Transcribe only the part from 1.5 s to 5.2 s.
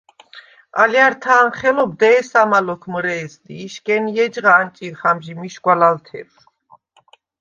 ხელობ დე̄სამა ლოქ მჷრე̄ს ლი იშგენ ი ეჯღა ანჭინხ